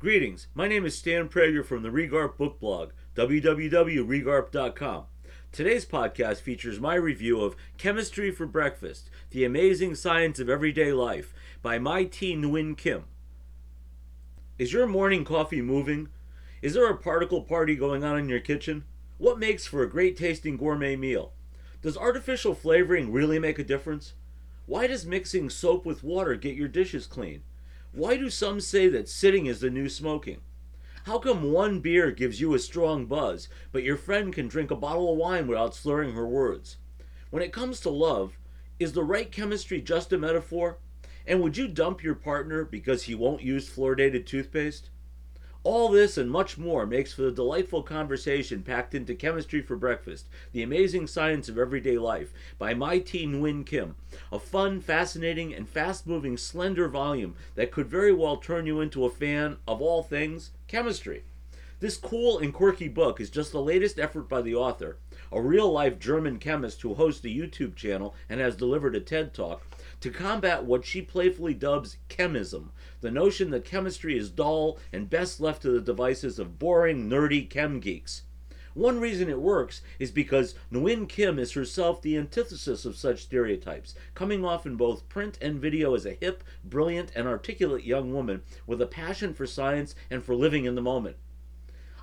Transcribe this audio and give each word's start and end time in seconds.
Greetings. 0.00 0.48
My 0.54 0.66
name 0.66 0.86
is 0.86 0.96
Stan 0.96 1.28
Prager 1.28 1.62
from 1.62 1.82
the 1.82 1.90
Regarp 1.90 2.38
Book 2.38 2.58
Blog, 2.58 2.92
www.regarp.com. 3.16 5.04
Today's 5.52 5.84
podcast 5.84 6.40
features 6.40 6.80
my 6.80 6.94
review 6.94 7.42
of 7.42 7.54
Chemistry 7.76 8.30
for 8.30 8.46
Breakfast 8.46 9.10
The 9.28 9.44
Amazing 9.44 9.96
Science 9.96 10.40
of 10.40 10.48
Everyday 10.48 10.94
Life 10.94 11.34
by 11.60 11.78
Mai 11.78 12.06
Thi 12.06 12.34
Nguyen 12.34 12.78
Kim. 12.78 13.04
Is 14.58 14.72
your 14.72 14.86
morning 14.86 15.22
coffee 15.22 15.60
moving? 15.60 16.08
Is 16.62 16.72
there 16.72 16.88
a 16.88 16.96
particle 16.96 17.42
party 17.42 17.76
going 17.76 18.02
on 18.02 18.18
in 18.18 18.30
your 18.30 18.40
kitchen? 18.40 18.84
What 19.18 19.38
makes 19.38 19.66
for 19.66 19.82
a 19.82 19.90
great 19.90 20.16
tasting 20.16 20.56
gourmet 20.56 20.96
meal? 20.96 21.34
Does 21.82 21.98
artificial 21.98 22.54
flavoring 22.54 23.12
really 23.12 23.38
make 23.38 23.58
a 23.58 23.64
difference? 23.64 24.14
Why 24.64 24.86
does 24.86 25.04
mixing 25.04 25.50
soap 25.50 25.84
with 25.84 26.02
water 26.02 26.36
get 26.36 26.56
your 26.56 26.68
dishes 26.68 27.06
clean? 27.06 27.42
Why 27.92 28.16
do 28.16 28.30
some 28.30 28.60
say 28.60 28.88
that 28.88 29.08
sitting 29.08 29.46
is 29.46 29.60
the 29.60 29.68
new 29.68 29.88
smoking? 29.88 30.42
How 31.04 31.18
come 31.18 31.50
one 31.50 31.80
beer 31.80 32.12
gives 32.12 32.40
you 32.40 32.54
a 32.54 32.58
strong 32.60 33.06
buzz, 33.06 33.48
but 33.72 33.82
your 33.82 33.96
friend 33.96 34.32
can 34.32 34.46
drink 34.46 34.70
a 34.70 34.76
bottle 34.76 35.10
of 35.10 35.18
wine 35.18 35.48
without 35.48 35.74
slurring 35.74 36.12
her 36.12 36.26
words? 36.26 36.76
When 37.30 37.42
it 37.42 37.52
comes 37.52 37.80
to 37.80 37.90
love, 37.90 38.38
is 38.78 38.92
the 38.92 39.02
right 39.02 39.30
chemistry 39.32 39.80
just 39.80 40.12
a 40.12 40.18
metaphor? 40.18 40.78
And 41.26 41.40
would 41.42 41.56
you 41.56 41.66
dump 41.66 42.04
your 42.04 42.14
partner 42.14 42.64
because 42.64 43.02
he 43.02 43.14
won't 43.16 43.42
use 43.42 43.68
fluoridated 43.68 44.24
toothpaste? 44.24 44.90
All 45.62 45.90
this 45.90 46.16
and 46.16 46.30
much 46.30 46.56
more 46.56 46.86
makes 46.86 47.12
for 47.12 47.20
the 47.20 47.30
delightful 47.30 47.82
conversation 47.82 48.62
packed 48.62 48.94
into 48.94 49.14
Chemistry 49.14 49.60
for 49.60 49.76
Breakfast, 49.76 50.26
The 50.52 50.62
Amazing 50.62 51.06
Science 51.06 51.50
of 51.50 51.58
Everyday 51.58 51.98
Life 51.98 52.32
by 52.58 52.72
Mai 52.72 53.00
Thi 53.00 53.26
Nguyen 53.26 53.66
Kim, 53.66 53.94
a 54.32 54.38
fun, 54.38 54.80
fascinating, 54.80 55.52
and 55.52 55.68
fast 55.68 56.06
moving, 56.06 56.38
slender 56.38 56.88
volume 56.88 57.34
that 57.56 57.72
could 57.72 57.88
very 57.88 58.10
well 58.12 58.38
turn 58.38 58.64
you 58.64 58.80
into 58.80 59.04
a 59.04 59.10
fan 59.10 59.58
of 59.68 59.82
all 59.82 60.02
things 60.02 60.52
chemistry. 60.66 61.24
This 61.80 61.98
cool 61.98 62.38
and 62.38 62.54
quirky 62.54 62.88
book 62.88 63.20
is 63.20 63.28
just 63.28 63.52
the 63.52 63.60
latest 63.60 63.98
effort 63.98 64.30
by 64.30 64.40
the 64.40 64.54
author, 64.54 64.96
a 65.32 65.40
real 65.40 65.70
life 65.70 65.98
German 65.98 66.38
chemist 66.38 66.82
who 66.82 66.94
hosts 66.94 67.24
a 67.24 67.28
YouTube 67.28 67.74
channel 67.76 68.14
and 68.28 68.40
has 68.40 68.56
delivered 68.56 68.96
a 68.96 69.00
TED 69.00 69.34
Talk, 69.34 69.62
to 70.00 70.10
combat 70.10 70.64
what 70.64 70.84
she 70.84 71.02
playfully 71.02 71.54
dubs 71.54 71.98
chemism, 72.08 72.70
the 73.00 73.10
notion 73.10 73.50
that 73.50 73.64
chemistry 73.64 74.16
is 74.16 74.30
dull 74.30 74.78
and 74.92 75.10
best 75.10 75.40
left 75.40 75.62
to 75.62 75.70
the 75.70 75.80
devices 75.80 76.38
of 76.38 76.58
boring, 76.58 77.08
nerdy 77.08 77.48
chem 77.48 77.80
geeks. 77.80 78.22
One 78.74 79.00
reason 79.00 79.28
it 79.28 79.40
works 79.40 79.82
is 79.98 80.12
because 80.12 80.54
Nguyen 80.72 81.08
Kim 81.08 81.40
is 81.40 81.52
herself 81.52 82.00
the 82.00 82.16
antithesis 82.16 82.84
of 82.84 82.96
such 82.96 83.22
stereotypes, 83.22 83.94
coming 84.14 84.44
off 84.44 84.64
in 84.64 84.76
both 84.76 85.08
print 85.08 85.36
and 85.42 85.60
video 85.60 85.94
as 85.94 86.06
a 86.06 86.14
hip, 86.14 86.44
brilliant, 86.64 87.10
and 87.16 87.26
articulate 87.26 87.84
young 87.84 88.14
woman 88.14 88.42
with 88.68 88.80
a 88.80 88.86
passion 88.86 89.34
for 89.34 89.44
science 89.44 89.96
and 90.08 90.22
for 90.22 90.36
living 90.36 90.66
in 90.66 90.76
the 90.76 90.82
moment. 90.82 91.16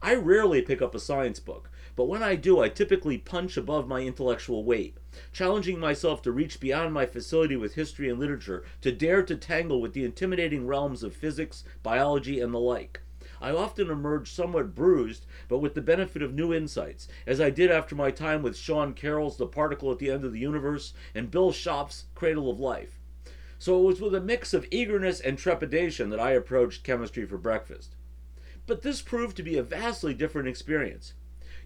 I 0.00 0.14
rarely 0.14 0.62
pick 0.62 0.80
up 0.80 0.94
a 0.94 1.00
science 1.00 1.38
book, 1.38 1.70
but 1.96 2.08
when 2.08 2.24
I 2.24 2.34
do, 2.34 2.60
I 2.60 2.68
typically 2.68 3.18
punch 3.18 3.56
above 3.56 3.86
my 3.86 4.00
intellectual 4.00 4.64
weight, 4.64 4.96
challenging 5.32 5.78
myself 5.78 6.22
to 6.22 6.32
reach 6.32 6.58
beyond 6.58 6.92
my 6.92 7.06
facility 7.06 7.54
with 7.54 7.74
history 7.74 8.08
and 8.08 8.18
literature, 8.18 8.64
to 8.80 8.90
dare 8.90 9.22
to 9.22 9.36
tangle 9.36 9.80
with 9.80 9.92
the 9.92 10.04
intimidating 10.04 10.66
realms 10.66 11.04
of 11.04 11.14
physics, 11.14 11.62
biology, 11.84 12.40
and 12.40 12.52
the 12.52 12.58
like. 12.58 13.00
I 13.40 13.52
often 13.52 13.90
emerge 13.90 14.32
somewhat 14.32 14.74
bruised, 14.74 15.24
but 15.48 15.58
with 15.58 15.74
the 15.74 15.82
benefit 15.82 16.20
of 16.20 16.34
new 16.34 16.52
insights, 16.52 17.06
as 17.26 17.40
I 17.40 17.50
did 17.50 17.70
after 17.70 17.94
my 17.94 18.10
time 18.10 18.42
with 18.42 18.56
Sean 18.56 18.92
Carroll's 18.92 19.36
The 19.36 19.46
Particle 19.46 19.92
at 19.92 19.98
the 19.98 20.10
End 20.10 20.24
of 20.24 20.32
the 20.32 20.40
Universe 20.40 20.94
and 21.14 21.30
Bill 21.30 21.52
Schopf's 21.52 22.06
Cradle 22.16 22.50
of 22.50 22.58
Life. 22.58 22.98
So 23.58 23.78
it 23.78 23.84
was 23.84 24.00
with 24.00 24.14
a 24.14 24.20
mix 24.20 24.52
of 24.52 24.66
eagerness 24.70 25.20
and 25.20 25.38
trepidation 25.38 26.10
that 26.10 26.20
I 26.20 26.32
approached 26.32 26.82
chemistry 26.82 27.24
for 27.24 27.38
breakfast. 27.38 27.94
But 28.66 28.82
this 28.82 29.00
proved 29.00 29.36
to 29.36 29.42
be 29.42 29.56
a 29.56 29.62
vastly 29.62 30.14
different 30.14 30.48
experience 30.48 31.14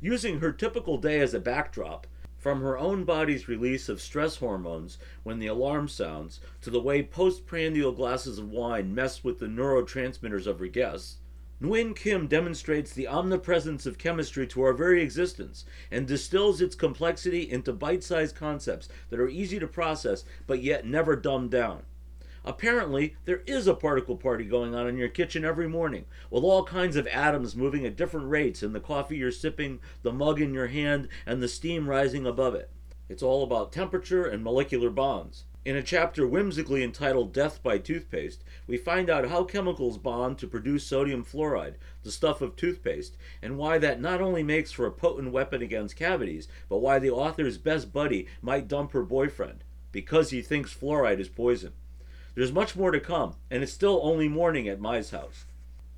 using 0.00 0.40
her 0.40 0.52
typical 0.52 0.98
day 0.98 1.20
as 1.20 1.34
a 1.34 1.40
backdrop, 1.40 2.06
from 2.36 2.60
her 2.60 2.78
own 2.78 3.04
body's 3.04 3.48
release 3.48 3.88
of 3.88 4.00
stress 4.00 4.36
hormones 4.36 4.98
when 5.24 5.38
the 5.38 5.46
alarm 5.46 5.88
sounds, 5.88 6.40
to 6.60 6.70
the 6.70 6.80
way 6.80 7.02
postprandial 7.02 7.92
glasses 7.92 8.38
of 8.38 8.48
wine 8.48 8.94
mess 8.94 9.24
with 9.24 9.38
the 9.38 9.46
neurotransmitters 9.46 10.46
of 10.46 10.60
her 10.60 10.68
guests, 10.68 11.18
Nguyen 11.60 11.96
Kim 11.96 12.28
demonstrates 12.28 12.92
the 12.92 13.08
omnipresence 13.08 13.84
of 13.84 13.98
chemistry 13.98 14.46
to 14.46 14.62
our 14.62 14.72
very 14.72 15.02
existence 15.02 15.64
and 15.90 16.06
distills 16.06 16.60
its 16.60 16.76
complexity 16.76 17.50
into 17.50 17.72
bite 17.72 18.04
sized 18.04 18.36
concepts 18.36 18.88
that 19.10 19.18
are 19.18 19.28
easy 19.28 19.58
to 19.58 19.66
process 19.66 20.24
but 20.46 20.62
yet 20.62 20.86
never 20.86 21.16
dumbed 21.16 21.50
down. 21.50 21.82
Apparently, 22.48 23.14
there 23.26 23.42
is 23.46 23.66
a 23.66 23.74
particle 23.74 24.16
party 24.16 24.42
going 24.42 24.74
on 24.74 24.88
in 24.88 24.96
your 24.96 25.10
kitchen 25.10 25.44
every 25.44 25.68
morning, 25.68 26.06
with 26.30 26.42
all 26.42 26.64
kinds 26.64 26.96
of 26.96 27.06
atoms 27.08 27.54
moving 27.54 27.84
at 27.84 27.94
different 27.94 28.30
rates 28.30 28.62
in 28.62 28.72
the 28.72 28.80
coffee 28.80 29.18
you're 29.18 29.30
sipping, 29.30 29.80
the 30.00 30.14
mug 30.14 30.40
in 30.40 30.54
your 30.54 30.68
hand, 30.68 31.08
and 31.26 31.42
the 31.42 31.46
steam 31.46 31.90
rising 31.90 32.24
above 32.26 32.54
it. 32.54 32.70
It's 33.06 33.22
all 33.22 33.42
about 33.42 33.70
temperature 33.70 34.24
and 34.24 34.42
molecular 34.42 34.88
bonds. 34.88 35.44
In 35.66 35.76
a 35.76 35.82
chapter 35.82 36.26
whimsically 36.26 36.82
entitled 36.82 37.34
Death 37.34 37.62
by 37.62 37.76
Toothpaste, 37.76 38.42
we 38.66 38.78
find 38.78 39.10
out 39.10 39.28
how 39.28 39.44
chemicals 39.44 39.98
bond 39.98 40.38
to 40.38 40.46
produce 40.46 40.86
sodium 40.86 41.26
fluoride, 41.26 41.74
the 42.02 42.10
stuff 42.10 42.40
of 42.40 42.56
toothpaste, 42.56 43.18
and 43.42 43.58
why 43.58 43.76
that 43.76 44.00
not 44.00 44.22
only 44.22 44.42
makes 44.42 44.72
for 44.72 44.86
a 44.86 44.90
potent 44.90 45.32
weapon 45.32 45.60
against 45.60 45.96
cavities, 45.96 46.48
but 46.70 46.78
why 46.78 46.98
the 46.98 47.10
author's 47.10 47.58
best 47.58 47.92
buddy 47.92 48.26
might 48.40 48.68
dump 48.68 48.92
her 48.92 49.02
boyfriend, 49.02 49.64
because 49.92 50.30
he 50.30 50.40
thinks 50.40 50.72
fluoride 50.72 51.20
is 51.20 51.28
poison. 51.28 51.74
There's 52.38 52.52
much 52.52 52.76
more 52.76 52.92
to 52.92 53.00
come, 53.00 53.34
and 53.50 53.64
it's 53.64 53.72
still 53.72 53.98
only 54.00 54.28
morning 54.28 54.68
at 54.68 54.78
Mai's 54.78 55.10
house. 55.10 55.44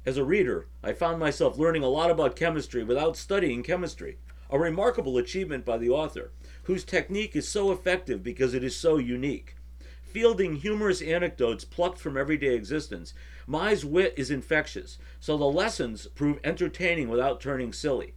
As 0.06 0.16
a 0.16 0.24
reader, 0.24 0.68
I 0.82 0.94
found 0.94 1.20
myself 1.20 1.58
learning 1.58 1.82
a 1.82 1.88
lot 1.90 2.10
about 2.10 2.34
chemistry 2.34 2.82
without 2.82 3.18
studying 3.18 3.62
chemistry, 3.62 4.16
a 4.48 4.58
remarkable 4.58 5.18
achievement 5.18 5.66
by 5.66 5.76
the 5.76 5.90
author, 5.90 6.32
whose 6.62 6.82
technique 6.82 7.36
is 7.36 7.46
so 7.46 7.70
effective 7.70 8.22
because 8.22 8.54
it 8.54 8.64
is 8.64 8.74
so 8.74 8.96
unique. 8.96 9.56
Fielding 10.02 10.56
humorous 10.56 11.02
anecdotes 11.02 11.66
plucked 11.66 11.98
from 11.98 12.16
everyday 12.16 12.54
existence, 12.54 13.12
Mai's 13.46 13.84
wit 13.84 14.14
is 14.16 14.30
infectious, 14.30 14.96
so 15.20 15.36
the 15.36 15.44
lessons 15.44 16.06
prove 16.06 16.40
entertaining 16.42 17.10
without 17.10 17.42
turning 17.42 17.70
silly. 17.70 18.14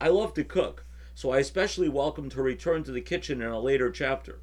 I 0.00 0.08
love 0.08 0.32
to 0.32 0.42
cook, 0.42 0.86
so 1.14 1.32
I 1.32 1.40
especially 1.40 1.90
welcomed 1.90 2.32
her 2.32 2.42
return 2.42 2.82
to 2.84 2.92
the 2.92 3.02
kitchen 3.02 3.42
in 3.42 3.50
a 3.50 3.60
later 3.60 3.90
chapter. 3.90 4.40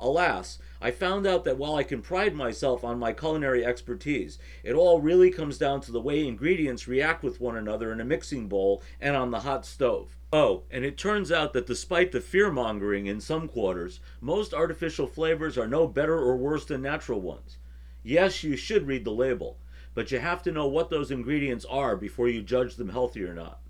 Alas, 0.00 0.58
I 0.80 0.92
found 0.92 1.26
out 1.26 1.44
that 1.44 1.58
while 1.58 1.74
I 1.74 1.82
can 1.82 2.02
pride 2.02 2.34
myself 2.34 2.84
on 2.84 2.98
my 2.98 3.12
culinary 3.12 3.64
expertise, 3.64 4.38
it 4.62 4.74
all 4.74 5.00
really 5.00 5.30
comes 5.30 5.58
down 5.58 5.80
to 5.82 5.92
the 5.92 6.00
way 6.00 6.26
ingredients 6.26 6.86
react 6.86 7.24
with 7.24 7.40
one 7.40 7.56
another 7.56 7.92
in 7.92 8.00
a 8.00 8.04
mixing 8.04 8.46
bowl 8.46 8.82
and 9.00 9.16
on 9.16 9.32
the 9.32 9.40
hot 9.40 9.66
stove. 9.66 10.16
Oh, 10.32 10.62
and 10.70 10.84
it 10.84 10.96
turns 10.96 11.32
out 11.32 11.52
that 11.54 11.66
despite 11.66 12.12
the 12.12 12.20
fear 12.20 12.52
mongering 12.52 13.06
in 13.06 13.20
some 13.20 13.48
quarters, 13.48 13.98
most 14.20 14.54
artificial 14.54 15.06
flavors 15.06 15.58
are 15.58 15.66
no 15.66 15.88
better 15.88 16.16
or 16.16 16.36
worse 16.36 16.64
than 16.64 16.82
natural 16.82 17.20
ones. 17.20 17.58
Yes, 18.04 18.44
you 18.44 18.56
should 18.56 18.86
read 18.86 19.04
the 19.04 19.10
label, 19.10 19.58
but 19.94 20.12
you 20.12 20.20
have 20.20 20.42
to 20.44 20.52
know 20.52 20.66
what 20.68 20.90
those 20.90 21.10
ingredients 21.10 21.64
are 21.64 21.96
before 21.96 22.28
you 22.28 22.42
judge 22.42 22.76
them 22.76 22.90
healthy 22.90 23.24
or 23.24 23.34
not. 23.34 23.60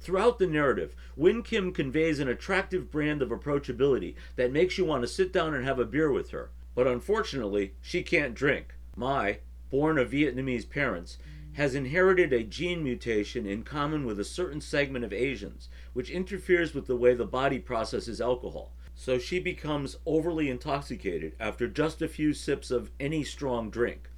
Throughout 0.00 0.38
the 0.38 0.46
narrative, 0.46 0.94
Nguyen 1.18 1.44
Kim 1.44 1.72
conveys 1.72 2.20
an 2.20 2.28
attractive 2.28 2.90
brand 2.90 3.22
of 3.22 3.30
approachability 3.30 4.14
that 4.36 4.52
makes 4.52 4.78
you 4.78 4.84
want 4.84 5.02
to 5.02 5.08
sit 5.08 5.32
down 5.32 5.54
and 5.54 5.64
have 5.64 5.78
a 5.78 5.84
beer 5.84 6.12
with 6.12 6.30
her. 6.30 6.50
But 6.74 6.86
unfortunately, 6.86 7.74
she 7.80 8.02
can't 8.02 8.34
drink. 8.34 8.74
Mai, 8.94 9.40
born 9.70 9.98
of 9.98 10.10
Vietnamese 10.10 10.68
parents, 10.68 11.18
has 11.54 11.74
inherited 11.74 12.32
a 12.32 12.44
gene 12.44 12.84
mutation 12.84 13.46
in 13.46 13.62
common 13.62 14.04
with 14.04 14.20
a 14.20 14.24
certain 14.24 14.60
segment 14.60 15.04
of 15.04 15.12
Asians, 15.12 15.70
which 15.94 16.10
interferes 16.10 16.74
with 16.74 16.86
the 16.86 16.96
way 16.96 17.14
the 17.14 17.24
body 17.24 17.58
processes 17.58 18.20
alcohol. 18.20 18.72
So 18.94 19.18
she 19.18 19.38
becomes 19.38 19.96
overly 20.04 20.50
intoxicated 20.50 21.34
after 21.40 21.66
just 21.66 22.02
a 22.02 22.08
few 22.08 22.34
sips 22.34 22.70
of 22.70 22.90
any 23.00 23.24
strong 23.24 23.70
drink. 23.70 24.10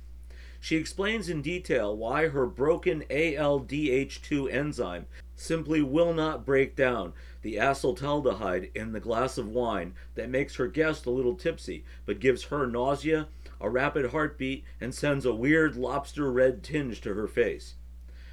She 0.60 0.76
explains 0.76 1.28
in 1.28 1.41
detail 1.41 1.96
why 1.96 2.28
her 2.28 2.44
broken 2.46 3.04
ALDH2 3.10 4.52
enzyme 4.52 5.06
simply 5.37 5.82
will 5.82 6.12
not 6.12 6.44
break 6.44 6.75
down 6.75 7.12
the 7.43 7.56
acetaldehyde 7.56 8.70
in 8.75 8.93
the 8.93 9.00
glass 9.00 9.38
of 9.38 9.49
wine 9.49 9.94
that 10.16 10.28
makes 10.28 10.56
her 10.56 10.66
guest 10.66 11.06
a 11.06 11.10
little 11.10 11.37
tipsy, 11.37 11.84
but 12.06 12.19
gives 12.19 12.44
her 12.44 12.66
nausea, 12.66 13.28
a 13.60 13.70
rapid 13.70 14.10
heartbeat, 14.10 14.64
and 14.81 14.94
sends 14.94 15.25
a 15.25 15.34
weird 15.34 15.76
lobster 15.76 16.31
red 16.31 16.64
tinge 16.64 17.00
to 17.02 17.14
her 17.14 17.28
face. 17.28 17.76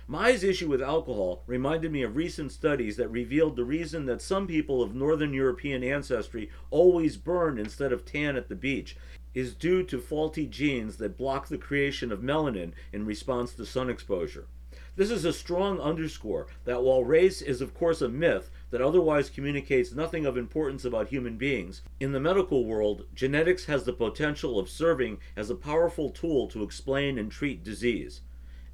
Mai's 0.07 0.43
issue 0.43 0.69
with 0.69 0.81
alcohol 0.81 1.43
reminded 1.47 1.91
me 1.91 2.03
of 2.03 2.15
recent 2.15 2.51
studies 2.51 2.97
that 2.97 3.09
revealed 3.09 3.55
the 3.55 3.65
reason 3.65 4.05
that 4.05 4.21
some 4.21 4.45
people 4.45 4.81
of 4.81 4.93
Northern 4.93 5.33
European 5.33 5.83
ancestry 5.83 6.49
always 6.69 7.17
burn 7.17 7.57
instead 7.57 7.91
of 7.91 8.05
tan 8.05 8.35
at 8.35 8.49
the 8.49 8.55
beach 8.55 8.97
is 9.35 9.53
due 9.53 9.83
to 9.83 9.99
faulty 9.99 10.47
genes 10.47 10.95
that 10.97 11.17
block 11.17 11.47
the 11.49 11.57
creation 11.57 12.11
of 12.11 12.21
melanin 12.21 12.71
in 12.91 13.05
response 13.05 13.53
to 13.53 13.65
sun 13.65 13.89
exposure. 13.89 14.47
This 14.95 15.11
is 15.11 15.25
a 15.25 15.33
strong 15.33 15.81
underscore 15.81 16.47
that 16.63 16.81
while 16.81 17.03
race 17.03 17.41
is 17.41 17.59
of 17.59 17.73
course 17.73 18.01
a 18.01 18.07
myth 18.07 18.49
that 18.71 18.81
otherwise 18.81 19.29
communicates 19.29 19.91
nothing 19.91 20.25
of 20.25 20.37
importance 20.37 20.85
about 20.85 21.09
human 21.09 21.37
beings, 21.37 21.81
in 21.99 22.13
the 22.13 22.19
medical 22.21 22.63
world, 22.63 23.05
genetics 23.13 23.65
has 23.65 23.83
the 23.83 23.91
potential 23.91 24.57
of 24.57 24.69
serving 24.69 25.17
as 25.35 25.49
a 25.49 25.55
powerful 25.55 26.09
tool 26.09 26.47
to 26.47 26.63
explain 26.63 27.17
and 27.17 27.29
treat 27.29 27.61
disease. 27.61 28.21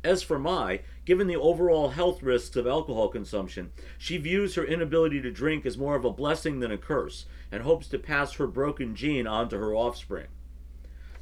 As 0.04 0.22
for 0.22 0.38
Mai, 0.38 0.82
given 1.06 1.26
the 1.26 1.36
overall 1.36 1.90
health 1.90 2.22
risks 2.22 2.56
of 2.56 2.68
alcohol 2.68 3.08
consumption, 3.08 3.72
she 3.98 4.18
views 4.18 4.54
her 4.56 4.66
inability 4.66 5.22
to 5.22 5.32
drink 5.32 5.66
as 5.66 5.78
more 5.78 5.96
of 5.96 6.06
a 6.06 6.12
blessing 6.12 6.60
than 6.60 6.72
a 6.72 6.78
curse 6.78 7.26
and 7.52 7.64
hopes 7.64 7.88
to 7.88 8.00
pass 8.00 8.34
her 8.34 8.48
broken 8.48 8.96
gene 8.96 9.26
on 9.26 9.50
to 9.50 9.58
her 9.58 9.74
offspring. 9.74 10.28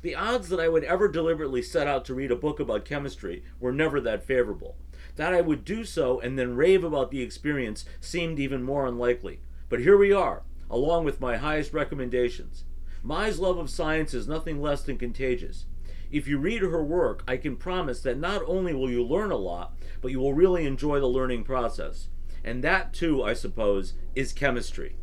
The 0.02 0.16
odds 0.16 0.50
that 0.50 0.60
I 0.60 0.70
would 0.70 0.86
ever 0.86 1.08
deliberately 1.08 1.62
set 1.62 1.88
out 1.88 2.06
to 2.06 2.14
read 2.14 2.32
a 2.32 2.36
book 2.36 2.60
about 2.60 2.86
chemistry 2.86 3.44
were 3.60 3.74
never 3.74 4.00
that 4.02 4.24
favorable. 4.24 4.78
That 5.18 5.34
I 5.34 5.42
would 5.42 5.66
do 5.66 5.84
so 5.84 6.20
and 6.20 6.40
then 6.40 6.56
rave 6.56 6.84
about 6.84 7.12
the 7.12 7.22
experience 7.22 7.84
seemed 8.00 8.40
even 8.40 8.64
more 8.64 8.86
unlikely. 8.86 9.42
But 9.68 9.82
here 9.82 9.98
we 9.98 10.14
are, 10.14 10.44
along 10.70 11.04
with 11.04 11.20
my 11.20 11.38
highest 11.38 11.74
recommendations. 11.74 12.64
Mai's 13.04 13.40
love 13.40 13.58
of 13.58 13.70
science 13.70 14.14
is 14.14 14.28
nothing 14.28 14.62
less 14.62 14.84
than 14.84 14.98
contagious. 14.98 15.66
If 16.12 16.28
you 16.28 16.38
read 16.38 16.62
her 16.62 16.84
work, 16.84 17.24
I 17.28 17.38
can 17.38 17.56
promise 17.56 18.02
that 18.02 18.18
not 18.18 18.42
only 18.48 18.74
will 18.74 18.90
you 18.90 19.04
learn 19.04 19.32
a 19.32 19.38
lot, 19.38 19.76
but 20.02 20.12
you 20.12 20.20
will 20.20 20.34
really 20.34 20.66
enjoy 20.66 21.00
the 21.00 21.08
learning 21.08 21.44
process. 21.44 22.08
And 22.44 22.64
that, 22.64 22.94
too, 22.94 23.22
I 23.22 23.34
suppose, 23.34 23.94
is 24.16 24.34
chemistry. 24.34 24.96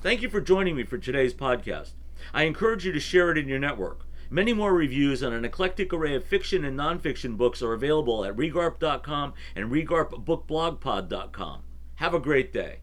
Thank 0.00 0.20
you 0.20 0.28
for 0.28 0.40
joining 0.40 0.76
me 0.76 0.84
for 0.84 0.98
today's 0.98 1.32
podcast. 1.32 1.92
I 2.32 2.44
encourage 2.44 2.86
you 2.86 2.92
to 2.92 3.00
share 3.00 3.30
it 3.30 3.38
in 3.38 3.48
your 3.48 3.58
network. 3.58 4.06
Many 4.28 4.52
more 4.52 4.74
reviews 4.74 5.22
on 5.22 5.32
an 5.32 5.44
eclectic 5.44 5.92
array 5.92 6.14
of 6.14 6.24
fiction 6.24 6.64
and 6.64 6.78
nonfiction 6.78 7.36
books 7.36 7.62
are 7.62 7.72
available 7.72 8.24
at 8.24 8.36
regarp.com 8.36 9.34
and 9.54 9.70
regarpbookblogpod.com. 9.70 11.62
Have 11.96 12.14
a 12.14 12.20
great 12.20 12.52
day. 12.52 12.80